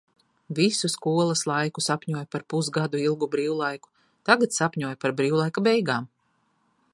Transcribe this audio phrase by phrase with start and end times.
[0.59, 3.93] Visu skolas laiku sapņoju par pusgadu ilgu brīvlaiku.
[4.31, 6.11] Tagad sapņoju par brīvlaika beigām.